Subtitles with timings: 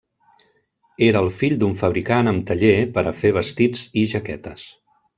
[1.07, 4.69] Era el fill d'un fabricant amb taller per a fer vestits i jaquetes.